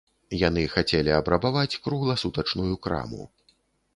[0.47, 3.29] Яны хацелі абрабаваць кругласутачную краму.